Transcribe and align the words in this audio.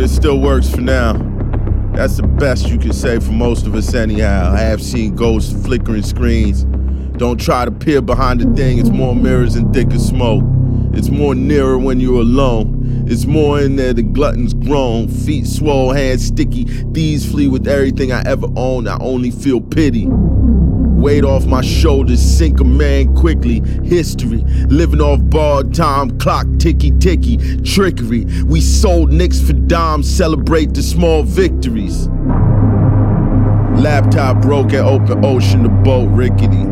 but 0.00 0.06
it 0.06 0.14
still 0.14 0.40
works 0.40 0.66
for 0.66 0.80
now. 0.80 1.12
That's 1.92 2.16
the 2.16 2.22
best 2.22 2.70
you 2.70 2.78
can 2.78 2.94
say 2.94 3.20
for 3.20 3.32
most 3.32 3.66
of 3.66 3.74
us, 3.74 3.92
anyhow. 3.92 4.50
I 4.50 4.60
have 4.60 4.80
seen 4.80 5.14
ghosts 5.14 5.52
flickering 5.66 6.02
screens. 6.02 6.64
Don't 7.18 7.38
try 7.38 7.66
to 7.66 7.70
peer 7.70 8.00
behind 8.00 8.40
the 8.40 8.56
thing, 8.56 8.78
it's 8.78 8.88
more 8.88 9.14
mirrors 9.14 9.56
and 9.56 9.74
thicker 9.74 9.98
smoke. 9.98 10.42
It's 10.94 11.10
more 11.10 11.34
nearer 11.34 11.76
when 11.76 12.00
you're 12.00 12.22
alone. 12.22 13.04
It's 13.08 13.26
more 13.26 13.60
in 13.60 13.76
there, 13.76 13.92
the 13.92 14.02
glutton's 14.02 14.54
grown. 14.54 15.08
Feet 15.08 15.46
swole, 15.46 15.92
hands 15.92 16.24
sticky. 16.24 16.64
Thieves 16.94 17.30
flee 17.30 17.48
with 17.48 17.68
everything 17.68 18.10
I 18.10 18.22
ever 18.24 18.46
owned. 18.56 18.88
I 18.88 18.96
only 19.02 19.30
feel 19.30 19.60
pity. 19.60 20.08
Weight 21.00 21.24
off 21.24 21.46
my 21.46 21.62
shoulders, 21.62 22.20
sink 22.20 22.60
a 22.60 22.64
man 22.64 23.16
quickly. 23.16 23.60
History, 23.84 24.42
living 24.68 25.00
off 25.00 25.18
borrowed 25.22 25.74
time, 25.74 26.18
clock 26.18 26.46
ticky 26.58 26.90
ticky. 26.90 27.38
Trickery, 27.62 28.26
we 28.44 28.60
sold 28.60 29.10
nicks 29.10 29.40
for 29.40 29.54
dimes, 29.54 30.14
celebrate 30.14 30.74
the 30.74 30.82
small 30.82 31.22
victories. 31.22 32.08
Laptop 33.80 34.42
broke 34.42 34.74
at 34.74 34.84
open 34.84 35.24
ocean, 35.24 35.62
the 35.62 35.70
boat 35.70 36.10
rickety. 36.10 36.66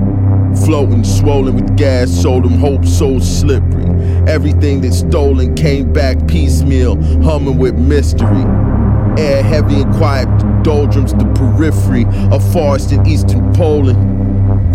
Floating, 0.67 1.05
swollen 1.05 1.55
with 1.55 1.79
gas, 1.79 2.11
sold 2.11 2.45
them 2.45 2.59
hope 2.59 2.85
so 2.85 3.19
slippery. 3.19 3.87
Everything 4.31 4.83
that's 4.83 4.99
stolen 4.99 5.55
came 5.55 5.91
back 5.91 6.29
piecemeal, 6.29 7.03
humming 7.23 7.57
with 7.57 7.79
mystery. 7.79 8.45
Air 9.17 9.43
heavy 9.43 9.81
and 9.81 9.95
quiet, 9.95 10.27
the 10.39 10.61
doldrums, 10.63 11.15
the 11.15 11.25
periphery 11.35 12.05
of 12.31 12.53
forest 12.53 12.93
in 12.93 13.07
eastern 13.07 13.55
Poland. 13.55 14.18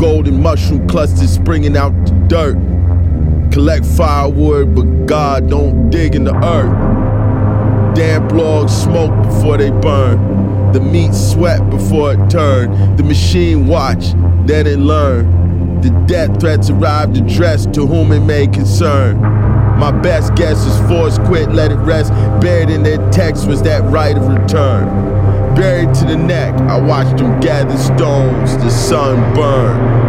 Golden 0.03 0.41
mushroom 0.41 0.85
clusters 0.89 1.31
springing 1.31 1.77
out 1.77 1.93
the 2.05 2.11
dirt. 2.27 2.55
Collect 3.53 3.85
firewood, 3.85 4.75
but 4.75 5.05
God 5.05 5.49
don't 5.49 5.89
dig 5.89 6.13
in 6.13 6.25
the 6.25 6.35
earth. 6.43 7.95
Damn 7.95 8.27
logs 8.27 8.73
smoke 8.73 9.15
before 9.23 9.55
they 9.55 9.69
burn. 9.71 10.73
The 10.73 10.81
meat 10.81 11.13
sweat 11.13 11.69
before 11.69 12.15
it 12.15 12.29
turn. 12.29 12.97
The 12.97 13.03
machine 13.03 13.65
watch, 13.65 14.11
then 14.45 14.67
it 14.67 14.79
learn. 14.79 15.79
The 15.79 15.91
death 16.05 16.37
threats 16.37 16.69
arrived 16.69 17.15
addressed 17.15 17.73
to 17.75 17.87
whom 17.87 18.11
it 18.11 18.25
may 18.25 18.47
concern. 18.47 19.21
My 19.21 19.91
best 20.01 20.35
guess 20.35 20.65
is 20.65 20.77
force 20.89 21.17
quit, 21.19 21.53
let 21.53 21.71
it 21.71 21.77
rest. 21.77 22.11
Buried 22.41 22.69
in 22.69 22.83
their 22.83 22.97
text 23.11 23.47
was 23.47 23.61
that 23.61 23.81
right 23.89 24.17
of 24.17 24.27
return. 24.27 25.22
Buried 25.55 25.93
to 25.95 26.05
the 26.05 26.17
neck, 26.17 26.55
I 26.69 26.79
watched 26.79 27.17
them 27.17 27.39
gather 27.39 27.77
stones, 27.77 28.57
the 28.57 28.71
sun 28.71 29.35
burn. 29.35 30.02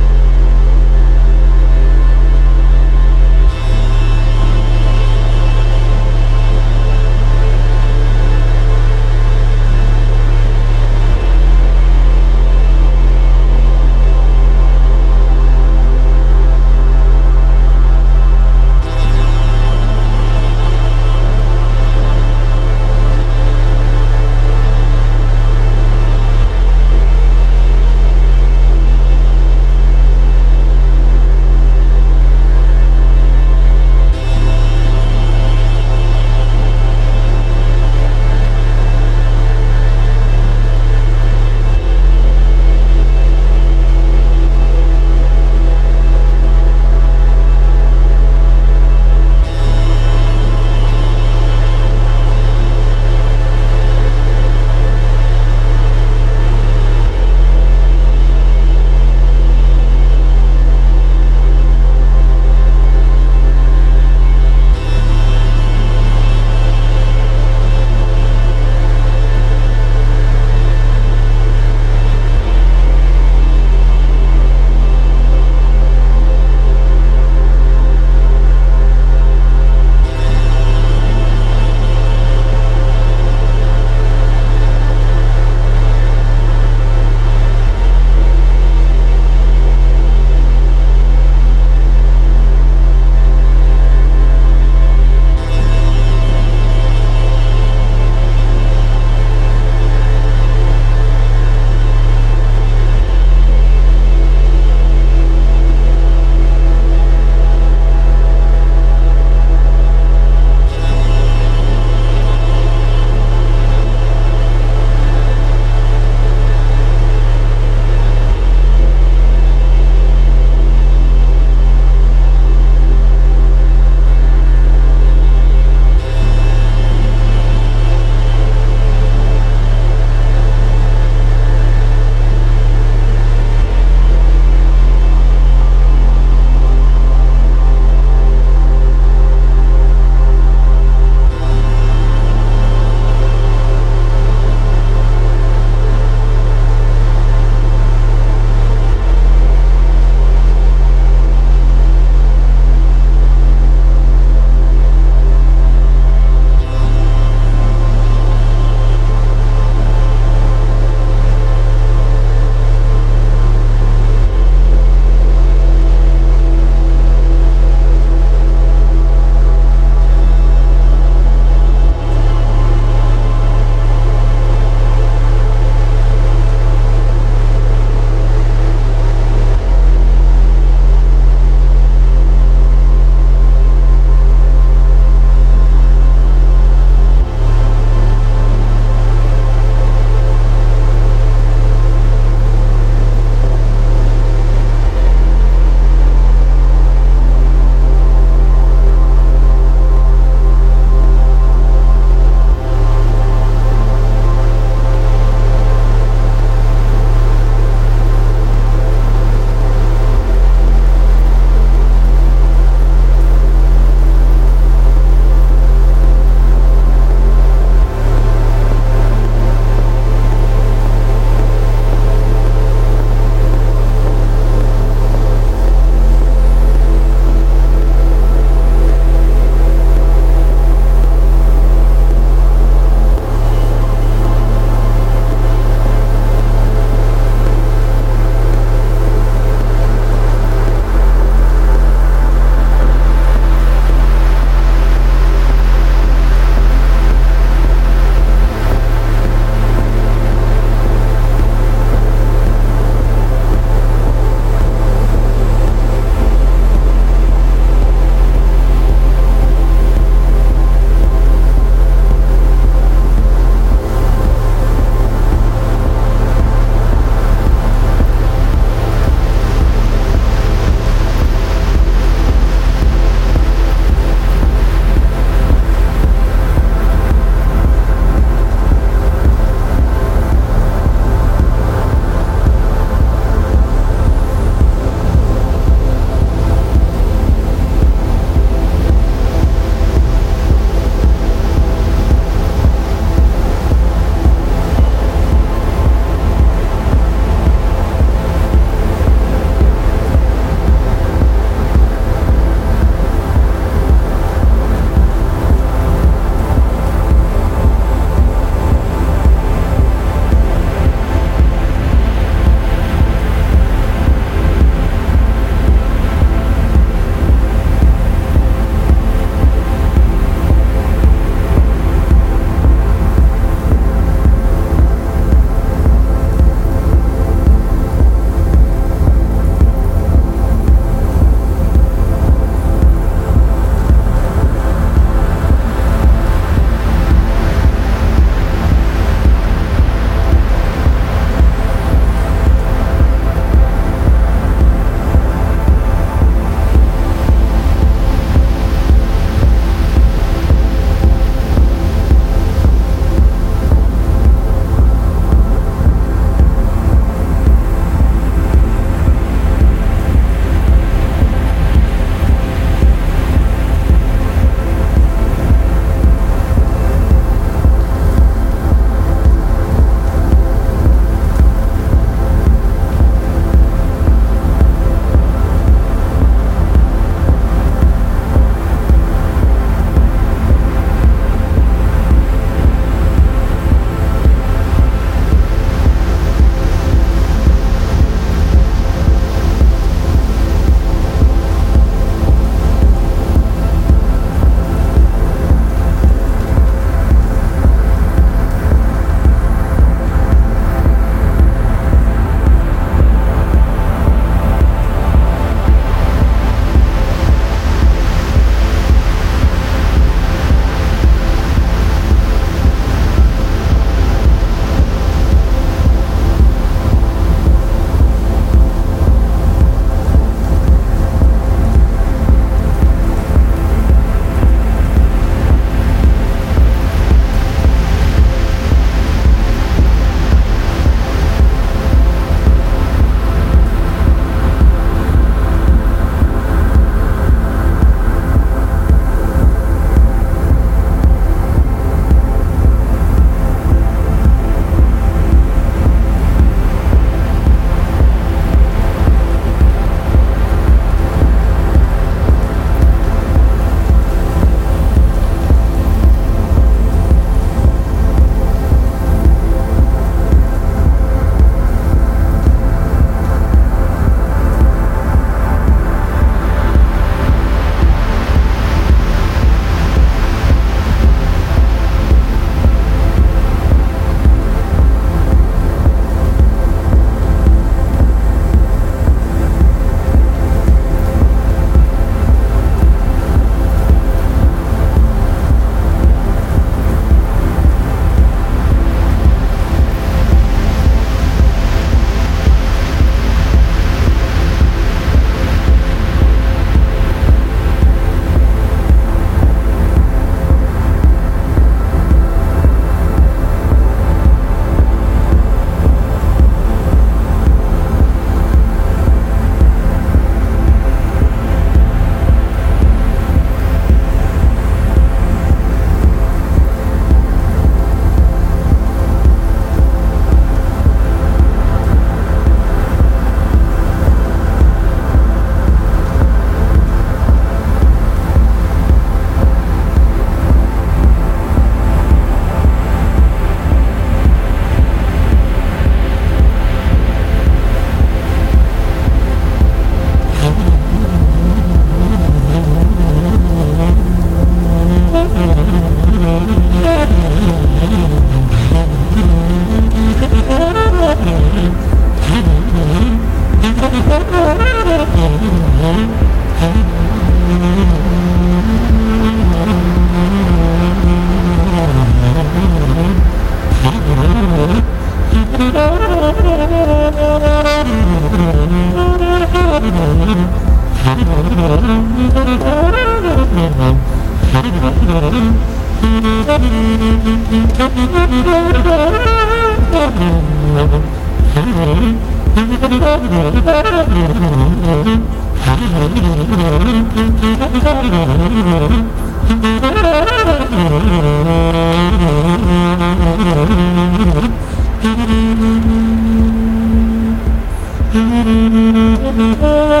Ha 599.60 599.66
ha 599.66 600.00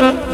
ha! 0.00 0.23